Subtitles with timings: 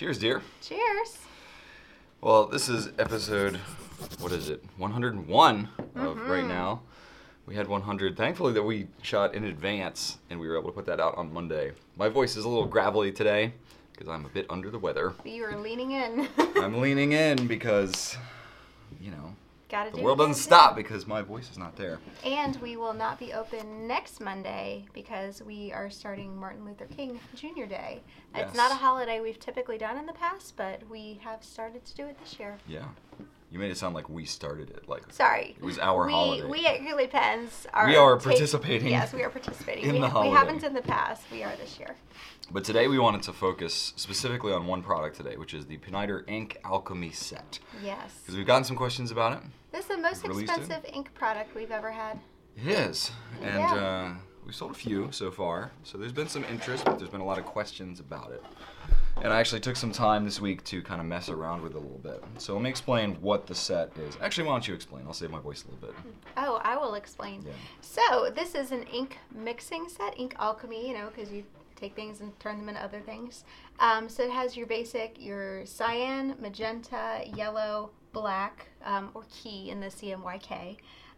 [0.00, 0.40] Cheers, dear.
[0.62, 1.18] Cheers.
[2.22, 3.56] Well, this is episode,
[4.18, 4.64] what is it?
[4.78, 6.26] 101 of mm-hmm.
[6.26, 6.80] right now.
[7.44, 8.16] We had 100.
[8.16, 11.30] Thankfully, that we shot in advance and we were able to put that out on
[11.30, 11.72] Monday.
[11.98, 13.52] My voice is a little gravelly today
[13.92, 15.12] because I'm a bit under the weather.
[15.22, 16.26] You are leaning in.
[16.56, 18.16] I'm leaning in because,
[19.70, 22.00] Gotta the world doesn't stop because my voice is not there.
[22.24, 27.20] And we will not be open next Monday because we are starting Martin Luther King
[27.36, 27.66] Jr.
[27.66, 28.00] Day.
[28.34, 31.94] It's not a holiday we've typically done in the past, but we have started to
[31.94, 32.58] do it this year.
[32.66, 32.86] Yeah.
[33.50, 34.88] You made it sound like we started it.
[34.88, 35.56] Like Sorry.
[35.58, 36.46] It was our we, holiday.
[36.46, 39.84] We at Goulet Pens are We are take- participating Yes, we are participating.
[39.84, 41.24] in we, the we haven't in the past.
[41.32, 41.96] We are this year.
[42.52, 46.22] But today we wanted to focus specifically on one product today, which is the Pineider
[46.28, 47.58] Ink Alchemy Set.
[47.84, 48.18] Yes.
[48.22, 49.40] Because we've gotten some questions about it.
[49.72, 50.30] This is the most it?
[50.30, 52.20] expensive ink product we've ever had.
[52.56, 53.10] It is.
[53.42, 53.74] And Yeah.
[53.74, 54.14] uh,
[54.46, 55.72] we've sold a few so far.
[55.82, 58.44] So there's been some interest, but there's been a lot of questions about it.
[59.22, 61.76] And I actually took some time this week to kind of mess around with it
[61.76, 62.24] a little bit.
[62.38, 64.16] So let me explain what the set is.
[64.22, 65.04] Actually, why don't you explain?
[65.06, 66.14] I'll save my voice a little bit.
[66.38, 67.44] Oh, I will explain.
[67.46, 67.52] Yeah.
[67.82, 71.44] So this is an ink mixing set, ink alchemy, you know, because you
[71.76, 73.44] take things and turn them into other things.
[73.78, 79.80] Um, so it has your basic, your cyan, magenta, yellow, black, um, or key in
[79.80, 80.76] the CMYK,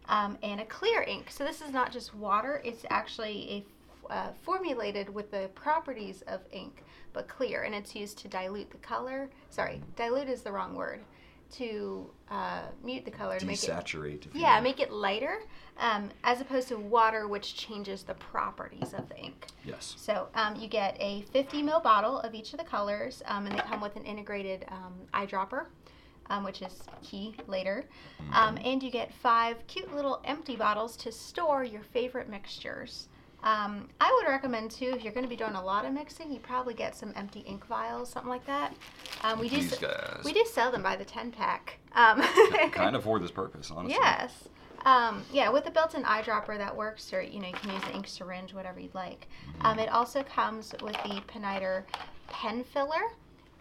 [0.09, 1.27] um, and a clear ink.
[1.29, 3.65] So this is not just water; it's actually a
[4.09, 8.77] uh, formulated with the properties of ink, but clear, and it's used to dilute the
[8.77, 9.29] color.
[9.49, 11.01] Sorry, dilute is the wrong word.
[11.57, 14.25] To uh, mute the color to make it Desaturate.
[14.33, 15.37] yeah, make it lighter,
[15.77, 19.45] um, as opposed to water, which changes the properties of the ink.
[19.63, 19.93] Yes.
[19.95, 23.53] So um, you get a 50 ml bottle of each of the colors, um, and
[23.55, 25.65] they come with an integrated um, eyedropper,
[26.31, 27.85] um, which is key later.
[28.31, 33.09] Um, and you get five cute little empty bottles to store your favorite mixtures.
[33.43, 36.31] Um, I would recommend too, if you're going to be doing a lot of mixing,
[36.31, 38.73] you probably get some empty ink vials, something like that.
[39.21, 40.21] Um, we do These guys.
[40.23, 41.79] we do sell them by the 10 pack.
[41.93, 42.21] Um,
[42.71, 43.97] kind of for this purpose, honestly.
[44.01, 44.47] Yes.
[44.85, 47.93] Um, yeah, with the built-in eyedropper that works, or you know, you can use the
[47.93, 49.27] ink syringe, whatever you'd like.
[49.61, 51.83] Um, it also comes with the Pineider
[52.27, 53.01] pen filler.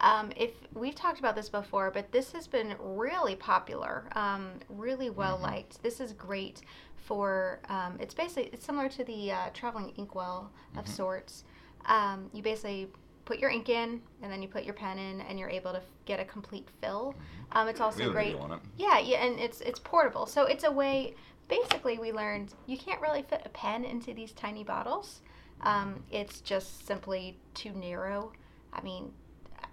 [0.00, 5.10] Um, if we've talked about this before, but this has been really popular, um, really
[5.10, 5.80] well liked.
[5.84, 6.62] This is great
[7.04, 7.60] for.
[7.68, 11.44] Um, it's basically it's similar to the uh, traveling inkwell of sorts.
[11.86, 12.88] Um, you basically
[13.24, 15.78] put your ink in, and then you put your pen in, and you're able to
[15.78, 17.14] f- get a complete fill.
[17.52, 18.34] Um, it's also a great.
[18.34, 18.60] it.
[18.76, 20.26] Yeah, yeah, and it's it's portable.
[20.26, 21.14] So it's a way.
[21.48, 25.20] Basically, we learned you can't really fit a pen into these tiny bottles.
[25.60, 28.32] Um, it's just simply too narrow.
[28.72, 29.12] I mean,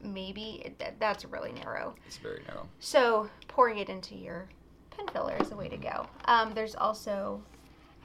[0.01, 1.95] maybe it, that's really narrow.
[2.05, 2.67] It's very narrow.
[2.79, 4.49] So pouring it into your
[5.11, 6.07] filler is the way to go.
[6.25, 7.41] Um, there's also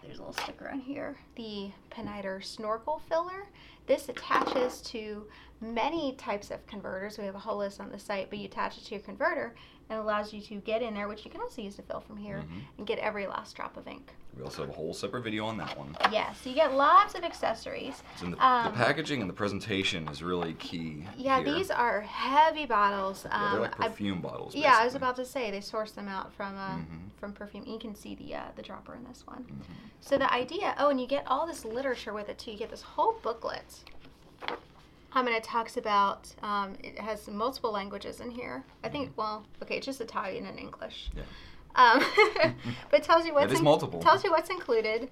[0.03, 1.17] there's a little sticker on here.
[1.37, 3.47] The Pineider snorkel filler.
[3.87, 5.27] This attaches to
[5.65, 7.19] many types of converters.
[7.19, 9.55] We have a whole list on the site, but you attach it to your converter
[9.91, 12.17] and allows you to get in there, which you can also use to fill from
[12.17, 12.59] here, Mm-hmm.
[12.79, 14.15] and get every last drop of ink.
[14.35, 15.95] We also have a whole separate video on that one.
[16.11, 18.03] Yes, so you get lots of accessories.
[18.17, 21.07] So the, Um, the packaging and the presentation is really key.
[21.17, 21.55] Yeah, here.
[21.55, 23.25] these are heavy bottles.
[23.27, 24.55] Yeah, they're Um, like I- perfume bottles.
[24.55, 27.11] Yeah, I was about to say they source them out from uh, Mhm.
[27.21, 27.65] from perfume.
[27.67, 29.45] You can see the uh, the dropper in this one.
[29.45, 29.73] Mm-hmm.
[30.01, 30.75] So the idea.
[30.79, 32.51] Oh, and you get all this literature with it too.
[32.53, 33.85] You get this whole booklet.
[35.15, 36.35] Um, and it talks about.
[36.43, 38.65] Um, it has multiple languages in here.
[38.83, 39.13] I think.
[39.17, 41.11] Well, okay, just Italian and English.
[41.17, 41.23] Yeah.
[41.77, 42.05] Um,
[42.91, 44.01] but it tells you what's is in- multiple.
[44.01, 45.11] Tells you what's included.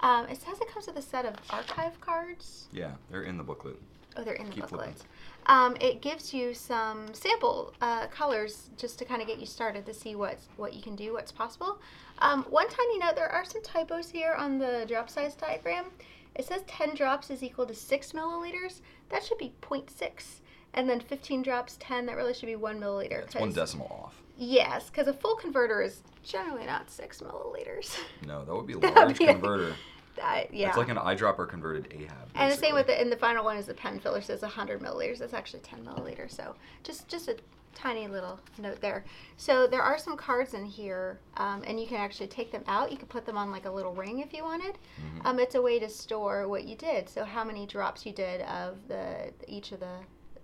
[0.00, 2.68] Um, it says it comes with a set of archive cards.
[2.72, 3.80] Yeah, they're in the booklet.
[4.16, 5.02] Oh, they're in the Keep booklet.
[5.46, 9.84] Um, it gives you some sample uh, colors just to kind of get you started
[9.86, 11.78] to see what's what you can do, what's possible.
[12.20, 15.86] Um, one tiny note: there are some typos here on the drop size diagram.
[16.34, 18.80] It says 10 drops is equal to 6 milliliters.
[19.10, 20.40] That should be 0.6.
[20.72, 22.06] And then 15 drops, 10.
[22.06, 23.22] That really should be 1 milliliter.
[23.24, 24.20] It's one decimal off.
[24.36, 27.96] Yes, because a full converter is generally not 6 milliliters.
[28.26, 29.74] No, that would be a large be converter.
[30.16, 30.68] That- yeah.
[30.68, 32.28] It's like an eyedropper converted Ahab.
[32.36, 32.94] And the same with basically.
[32.94, 35.18] the, and the final one is the pen filler says 100 milliliters.
[35.18, 36.30] That's actually 10 milliliters.
[36.30, 37.36] So just just a
[37.74, 39.04] tiny little note there.
[39.36, 42.90] So there are some cards in here, um, and you can actually take them out.
[42.90, 44.74] You can put them on like a little ring if you wanted.
[44.74, 45.26] Mm-hmm.
[45.26, 47.08] Um, it's a way to store what you did.
[47.08, 49.96] So how many drops you did of the each of the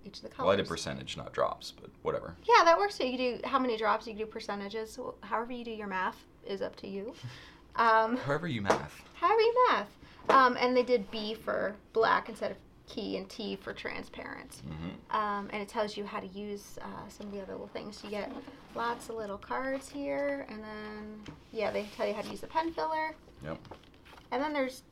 [0.03, 0.47] each of the colors.
[0.47, 2.35] Well, I did percentage, not drops, but whatever.
[2.43, 2.95] Yeah, that works.
[2.95, 4.07] So you do how many drops.
[4.07, 4.97] You can do percentages.
[5.21, 7.13] However you do your math is up to you.
[7.73, 9.01] Um, However you math.
[9.13, 9.87] however you math.
[10.29, 12.57] Um, and they did B for black instead of
[12.91, 14.61] key and T for transparent.
[14.67, 17.67] hmm Um, and it tells you how to use uh, some of the other little
[17.67, 18.01] things.
[18.03, 18.31] You get
[18.75, 21.21] lots of little cards here, and then
[21.51, 23.15] yeah, they tell you how to use a pen filler.
[23.43, 23.57] Yep.
[24.31, 24.83] And then there's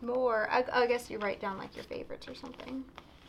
[0.00, 0.48] more.
[0.50, 2.84] I, I guess you write down like your favorites or something.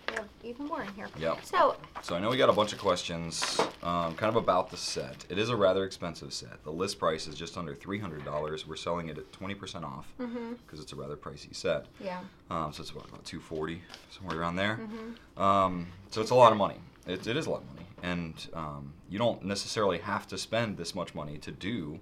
[0.08, 1.08] We have even more in here.
[1.20, 1.46] Yep.
[1.46, 4.78] So So I know we got a bunch of questions, um, kind of about the
[4.78, 5.26] set.
[5.30, 6.64] It is a rather expensive set.
[6.64, 8.68] The list price is just under three hundred dollars.
[8.68, 10.32] We're selling it at twenty percent off because
[10.80, 10.82] Mhm.
[10.82, 11.86] it's a rather pricey set.
[12.00, 12.20] yeah.
[12.50, 14.78] Um, so it's about, about two forty, somewhere around there.
[14.78, 15.42] Mm -hmm.
[15.42, 16.80] Um, so it's a lot of money.
[17.06, 20.78] It, it is a lot of money, and um, you don't necessarily have to spend
[20.78, 22.00] this much money to do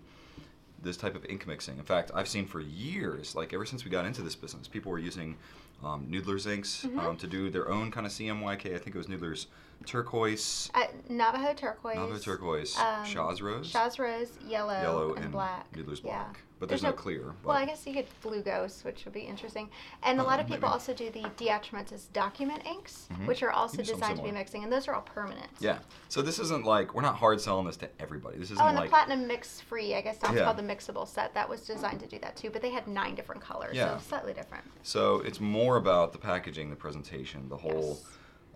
[0.84, 1.78] this type of ink mixing.
[1.78, 4.92] In fact, I've seen for years, like ever since we got into this business, people
[4.92, 5.38] were using
[5.86, 7.00] um, Noodler's inks Mhm.
[7.00, 8.74] um, to do their own kind of CMYK.
[8.76, 9.48] I think it was Noodler's
[9.86, 11.96] turquoise, Uh, Navajo turquoise.
[11.96, 15.72] Navajo turquoise, um, Shah's rose, Shah's rose, yellow, yellow, and, black.
[15.74, 16.26] Noodler's Yeah.
[16.57, 17.34] But there's, no, clear.
[17.44, 19.69] But Well, I guess you could blue ghost, which would be interesting.
[20.04, 20.72] And a Uh, lot of people maybe.
[20.72, 23.28] also do the De Atramentis document inks, Mhm.
[23.28, 25.50] which are also designed to be mixing, and those are all permanent.
[25.60, 25.80] yeah.
[26.07, 28.38] So this isn't like we're not hard selling this to everybody.
[28.38, 30.46] This isn't Oh, and like the platinum mix free, I guess that's Yeah.
[30.46, 31.34] called the mixable set.
[31.34, 33.98] That was designed to do that too, but they had nine different colors, Yeah.
[33.98, 34.63] so slightly different.
[34.84, 38.06] So it's more about the packaging, the presentation, the whole Yes.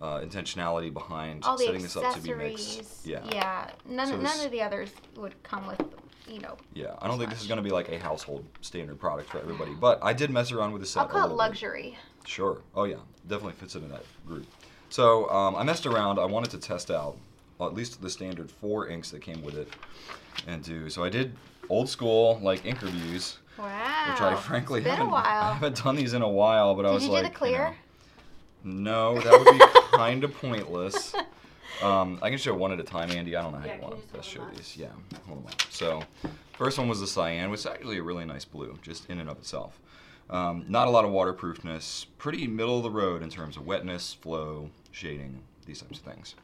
[0.02, 3.06] uh, intentionality behind All setting this up to be mixed.
[3.06, 3.22] Yeah.
[3.26, 3.70] Yeah.
[3.86, 5.82] None, So none of the others would come with,
[6.30, 6.58] you know.
[6.74, 9.40] Yeah, I don't think this is going to be like a household standard product for
[9.40, 11.02] everybody, but I did mess around with the set.
[11.02, 11.38] I'll call it little bit.
[11.38, 11.98] luxury.
[12.26, 12.62] Sure.
[12.76, 12.98] Oh yeah,
[13.28, 14.46] definitely fits into that group.
[14.90, 16.20] So um, I messed around.
[16.20, 17.18] I wanted to test out
[17.58, 19.68] well, at least the standard four inks that came with it,
[20.48, 21.04] and do so.
[21.04, 21.34] I did
[21.70, 23.66] old school like ink reviews, Wow.
[24.12, 25.10] which I frankly haven't.
[25.14, 26.76] I haven't done these in a while.
[26.76, 27.76] But I Did was you do like, the clear?
[28.64, 29.66] know, no, that would be
[29.98, 31.14] kind of pointless.
[31.82, 33.36] Um, I can show one at a time, Andy.
[33.36, 34.62] I don't know how Yeah, you want to best show hold 'em up?
[34.62, 34.78] these.
[34.78, 34.90] Yeah,
[35.28, 35.62] hold them up.
[35.72, 36.04] So,
[36.54, 39.30] first one was the cyan, which is actually a really nice blue, just in and
[39.30, 39.80] of itself.
[40.30, 44.14] Um, not a lot of waterproofness, pretty middle of the road in terms of wetness,
[44.14, 46.36] flow, shading, these types of things.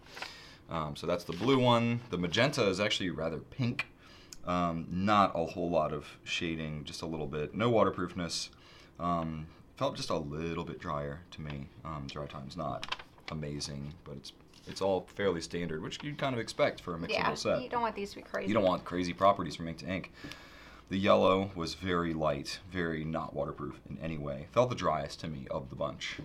[0.70, 2.00] Um, so that's the blue one.
[2.10, 3.88] The magenta is actually rather pink.
[4.48, 7.54] Um, not a whole lot of shading, just a little bit.
[7.54, 8.50] No waterproofness.
[9.00, 11.68] Um, felt just a little bit drier to me.
[11.84, 14.32] Um, dry time's not amazing, but it's
[14.68, 17.18] it's all fairly standard, which you'd kind of expect for a mixable set.
[17.18, 17.34] yeah.
[17.34, 17.62] set.
[17.62, 18.48] You don't want these to be crazy.
[18.48, 20.12] You don't want crazy properties from ink to ink.
[20.90, 24.48] The yellow was very light, very not waterproof in any way.
[24.52, 26.18] Felt the driest to me of the bunch.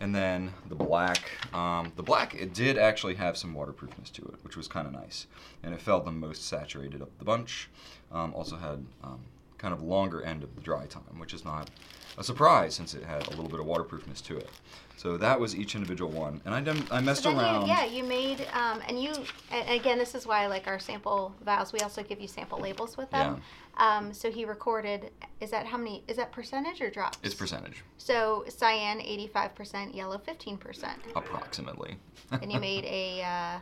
[0.00, 4.42] And then the black, um, the black it did actually have some waterproofness to it,
[4.42, 5.26] which was kind of nice,
[5.62, 7.68] and it felt the most saturated of the bunch.
[8.10, 9.20] Um, also had um,
[9.58, 11.70] kind of longer end of the dry time, which is not
[12.18, 14.50] a surprise since it had a little bit of waterproofness to it.
[14.96, 17.62] So that was each individual one, and I done, I messed So around.
[17.62, 19.12] you, yeah, you made, um, and you,
[19.50, 21.72] and again, this is why like our sample vials.
[21.72, 23.42] We also give you sample labels with them.
[23.78, 25.10] Um, so he recorded.
[25.40, 26.04] Is that how many?
[26.06, 27.18] Is that percentage or drops?
[27.24, 29.92] It's percentage, So cyan, eighty-five percent.
[29.94, 30.98] Yellow, fifteen percent.
[31.16, 31.96] approximately.
[32.30, 33.58] and you made a uh,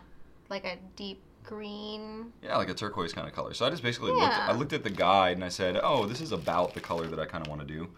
[0.50, 2.32] like a deep green.
[2.42, 3.54] Yeah, like a turquoise kind of color.
[3.54, 4.34] So I just basically looked.
[4.34, 7.18] I looked at the guide and I said, "Oh, this is about the color that
[7.18, 7.88] I kind of want to do."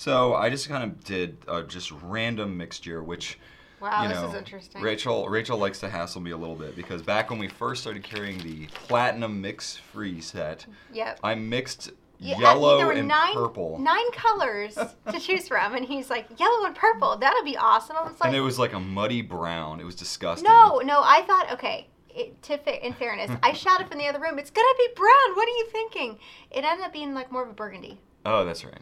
[0.00, 3.38] So I just kind of did uh, just random mixture, which
[3.80, 4.80] Wow, you this know, is interesting.
[4.80, 8.02] Rachel Rachel likes to hassle me a little bit because back when we first started
[8.02, 10.64] carrying the platinum mix free set,
[10.94, 11.20] Yep.
[11.22, 15.84] I mixed uh, yellow there were and nine, purple, Nine colors to choose from, and
[15.84, 17.18] he's like, yellow and purple.
[17.18, 17.96] That'll be awesome.
[17.98, 19.80] I was like, and it was like a muddy brown.
[19.80, 20.50] It was disgusting.
[20.50, 21.02] no, no.
[21.04, 21.88] I thought, okay.
[22.08, 25.34] It, to fa- in fairness, I shouted from the other room, "It's gonna be brown."
[25.34, 26.18] What are you thinking?
[26.50, 28.80] It ended up being like more of a burgundy, Oh, that's right.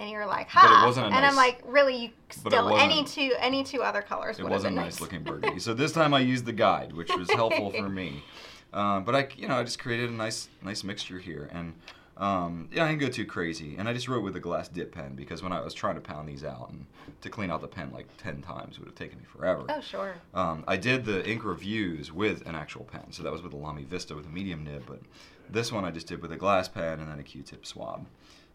[0.00, 1.96] And you're like, But it wasn't a and I'm like, "Really?
[1.96, 5.60] You still any two any two other colors It wasn't nice nice." looking burgundy.
[5.60, 8.24] So this time I used the guide, which was helpful for me.
[8.72, 11.74] Um, but I, you know, I just created a nice, nice mixture here, and
[12.16, 13.76] um, yeah, I didn't go too crazy.
[13.76, 16.00] And I just wrote with a glass dip pen because when I was trying to
[16.00, 16.86] pound these out and
[17.20, 19.64] to clean out the pen like ten times would have taken me forever.
[19.68, 20.14] Oh, sure.
[20.34, 23.56] Um, I did the ink reviews with an actual pen, so that was with a
[23.56, 24.84] Lamy Vista with a medium nib.
[24.86, 25.00] But
[25.52, 28.06] this one I just did with a glass pad and then a Q-tip swab,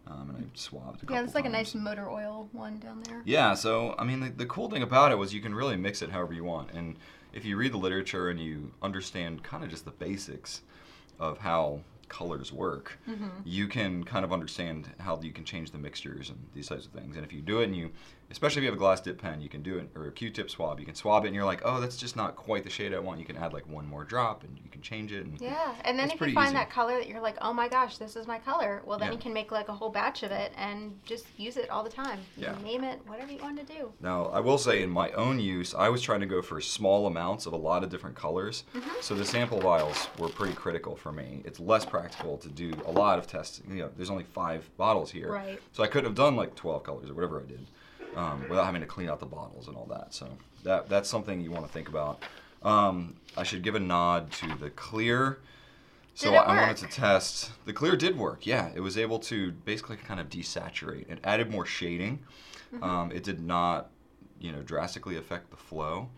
[0.08, 1.04] um, and I swabbed.
[1.10, 3.22] A Yeah, it's like a nice motor oil one down there.
[3.26, 6.02] Yeah, so I mean, the, the cool thing about it was you can really mix
[6.02, 6.98] it however you want, and
[7.34, 10.62] if you read the literature and you understand kind of just the basics
[11.20, 13.30] of how colors work, Mm-hmm.
[13.44, 16.92] you can kind of understand how you can change the mixtures and these types of
[16.92, 17.16] things.
[17.16, 17.90] And if you do it, and you,
[18.32, 20.50] especially if you have a glass dip pen, you can do it, or a Q-tip
[20.50, 22.94] swab, you can swab it, and you're like, oh, that's just not quite the shade
[22.94, 23.20] I want.
[23.20, 25.26] You can add like one more drop, and you can change it.
[25.26, 26.56] And Yeah, and then if you find easy.
[26.56, 29.14] that color that you're like, oh my gosh, this is my color, well then Yeah.
[29.14, 31.90] you can make like a whole batch of it and just use it all the
[31.90, 32.20] time.
[32.38, 32.56] You Yeah.
[32.64, 33.92] name it whatever you want to do.
[34.02, 37.08] Now, I will say in my own use, I was trying to go for small
[37.08, 38.64] amounts of a lot of different colors.
[38.74, 38.90] Mm-hmm.
[39.02, 41.42] So the sample vials were pretty critical for me.
[41.46, 43.70] It's less practical to do a lot of testing.
[43.70, 45.32] You know, there's only five bottles here.
[45.32, 45.60] Right.
[45.74, 47.68] So I couldn't have done like 12 colors or whatever I did
[48.16, 50.14] um, without having to clean out the bottles and all that.
[50.14, 50.28] So
[50.64, 52.24] that that's something you want to think about.
[52.64, 55.40] Um, I should give a nod to the clear.
[56.16, 57.52] So Did it I I wanted to test.
[57.66, 58.46] The clear did work.
[58.46, 61.10] Yeah, it was able to basically kind of desaturate.
[61.10, 62.20] It added more shading.
[62.74, 62.84] Mm-hmm.
[62.84, 63.92] Um, it did not
[64.40, 66.10] you know drastically affect the flow.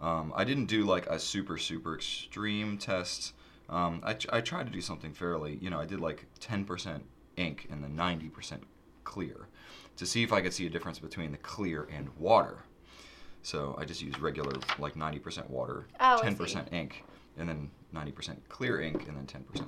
[0.00, 3.32] Um, I didn't do like a super super extreme test.
[3.68, 5.58] Um, I, I tried to do something fairly.
[5.60, 7.00] You know, I did like 10%
[7.36, 8.60] ink and then 90%
[9.06, 9.48] clear
[9.96, 12.58] to see if I could see a difference between the clear and water.
[13.42, 16.76] So I just used regular like 90% water, Oh, 10% see.
[16.76, 17.04] ink,
[17.38, 19.64] and then 90% clear ink, and then 10%.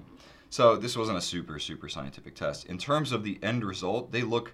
[0.50, 2.66] So this wasn't a super super scientific test.
[2.66, 4.52] In terms of the end result, they look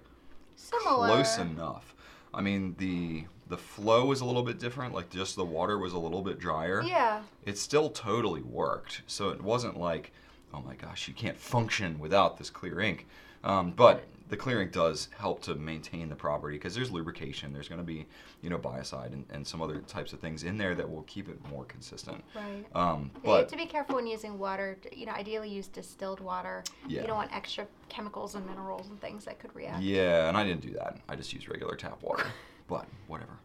[0.55, 1.07] Similar.
[1.07, 1.95] close enough.
[2.33, 4.93] I mean the the flow was a little bit different.
[4.93, 6.81] Like just the water was a little bit drier.
[6.83, 7.21] Yeah.
[7.45, 9.01] It still totally worked.
[9.07, 10.11] So it wasn't like,
[10.53, 13.07] oh my gosh, you can't function without this clear ink.
[13.43, 17.53] Um, but the clearing does help to maintain the property because there's lubrication.
[17.53, 18.05] There's going to be,
[18.41, 21.29] you know, biocide and, and some other types of things in there that will keep
[21.29, 22.23] it more consistent.
[22.35, 22.65] Right.
[22.73, 24.77] Um, Yeah, you have to be careful when using water.
[24.91, 26.63] You know, ideally use distilled water.
[26.87, 27.01] Yeah.
[27.01, 29.83] You don't want extra chemicals and minerals and things that could react.
[29.83, 30.97] Yeah, and I didn't do that.
[31.07, 32.25] I just used regular tap water.
[32.67, 33.37] but whatever.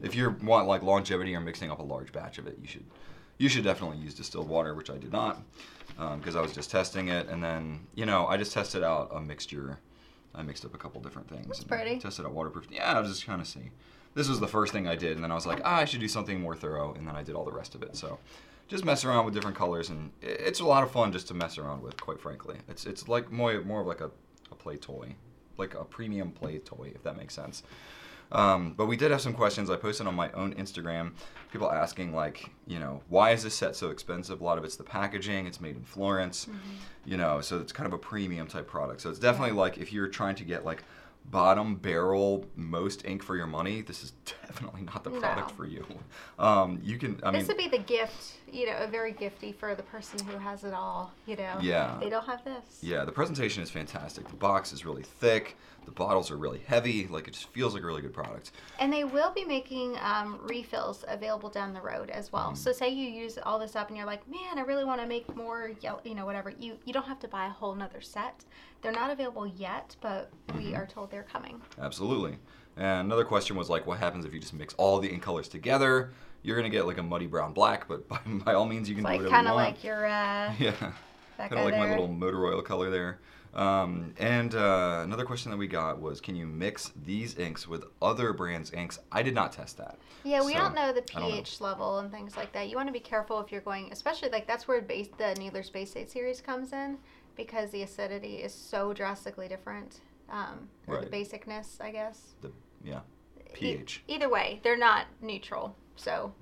[0.00, 2.84] If you want like longevity or mixing up a large batch of it, you should
[3.38, 5.42] you should definitely use distilled water, which I did not
[6.16, 9.20] because I was just testing it, and then you know I just tested out a
[9.20, 9.78] mixture.
[10.38, 11.46] I mixed up a couple different things.
[11.48, 11.98] That's and pretty.
[11.98, 12.68] Tested out waterproof.
[12.70, 13.70] Yeah, I was just kind of see.
[14.14, 16.00] This was the first thing I did, and then I was like, ah, I should
[16.00, 17.96] do something more thorough, and then I did all the rest of it.
[17.96, 18.18] So,
[18.68, 21.58] just mess around with different colors, and it's a lot of fun just to mess
[21.58, 22.00] around with.
[22.00, 24.10] Quite frankly, it's it's like more more of like a,
[24.52, 25.16] a play toy,
[25.56, 27.62] like a premium play toy, if that makes sense.
[28.30, 29.70] Um, but we did have some questions.
[29.70, 31.12] I posted on my own Instagram.
[31.50, 34.40] People asking like, you know, why is this set so expensive?
[34.40, 35.46] A lot of it's the packaging.
[35.46, 36.46] It's made in Florence,
[37.06, 39.00] you know, so it's kind of a premium type product.
[39.00, 40.84] So it's definitely like if you're trying to get like
[41.30, 45.54] bottom barrel most ink for your money, this is definitely not the product No.
[45.54, 45.84] for you.
[46.38, 49.54] Um, you can, I mean, this would be the gift, you know, a very gifty
[49.54, 51.58] for the person who has it all, you know.
[51.60, 51.96] Yeah.
[52.00, 52.78] They don't have this.
[52.80, 54.28] yeah, the presentation is fantastic.
[54.28, 55.56] The box is really thick.
[55.84, 57.06] The bottles are really heavy.
[57.06, 58.52] Like it just feels like a really good product.
[58.78, 62.50] And they will be making um, refills available down the road as well.
[62.52, 62.56] Mm.
[62.58, 65.06] So say you use all this up and you're like, man, I really want to
[65.06, 65.72] make more,
[66.04, 66.52] you know, whatever.
[66.58, 68.44] You you don't have to buy a whole nother set.
[68.82, 70.74] They're not available yet, but we Mm-hmm.
[70.74, 71.60] are told they're coming.
[71.80, 72.38] Absolutely.
[72.76, 75.48] And another question was like, what happens if you just mix all the ink colors
[75.48, 76.12] together?
[76.42, 79.04] You're gonna get like a muddy brown black, but by, by all means, you can
[79.04, 80.72] It's do like whatever kind of like your uh, yeah,
[81.48, 83.20] kind of like my little motor oil color there.
[83.54, 87.84] Um, and uh, another question that we got was, can you mix these inks with
[88.00, 88.98] other brands' inks?
[89.10, 89.98] I did not test that.
[90.24, 91.46] Yeah, we So, don't know the don't know.
[91.46, 92.68] pH level and things like that.
[92.68, 95.70] You want to be careful if you're going, especially like that's where base, the Noodler's
[95.70, 96.98] Baystate series comes in
[97.38, 101.10] because the acidity is so drastically different, um, or Right.
[101.10, 102.34] the basicness, I guess.
[102.42, 102.52] The
[102.84, 103.00] yeah,
[103.38, 104.02] E- pH.
[104.08, 106.34] either way, they're not neutral, so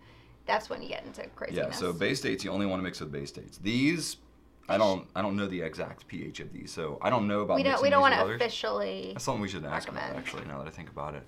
[0.46, 1.22] that's when you get into
[1.52, 3.58] Yeah, so base States you only want to mix with Baystates.
[3.58, 4.16] These,
[4.68, 7.56] I don't, I don't know the exact pH of these, so I don't know about.
[7.56, 9.10] we don't we don't want to officially.
[9.12, 10.44] That's something we should ask about actually.
[10.46, 11.22] Now that I think about it.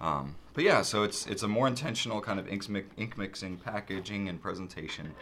[0.00, 3.58] Um, but yeah, so it's it's a more intentional kind of ink, mi- ink mixing,
[3.58, 5.14] packaging, and presentation.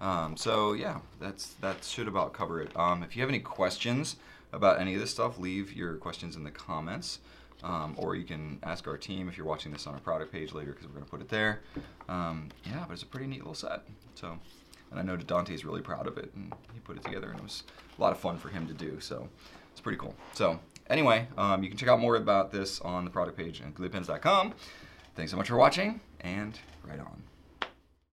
[0.00, 2.74] Um, so yeah, that's that should about cover it.
[2.76, 4.16] Um, if you have any questions
[4.52, 7.20] about any of this stuff, leave your questions in the comments.
[7.62, 10.52] Um, or you can ask our team if you're watching this on our product page
[10.54, 11.60] later because we're going to put it there.
[12.08, 13.82] Um, yeah, but it's a pretty neat little set.
[14.14, 14.38] So,
[14.90, 17.42] and I know Dante's really proud of it and he put it together and it
[17.42, 17.64] was
[17.98, 18.98] a lot of fun for him to do.
[19.00, 19.28] So
[19.72, 20.14] it's pretty cool.
[20.32, 23.74] So anyway, um, you can check out more about this on the product page at
[23.74, 24.54] gouletpens.com.
[25.14, 27.29] Thanks so much for watching and right on.